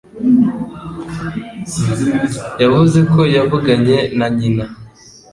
Yavuze 2.61 2.99
ko 3.11 3.19
yavuganye 3.35 3.97
na 4.17 4.27
nyina. 4.37 4.65